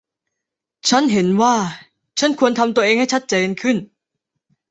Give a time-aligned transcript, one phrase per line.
[0.89, 1.55] ฉันเห็นว่า
[2.19, 3.77] ฉันควรทำตัวเองให้ชัดเจนขึ้น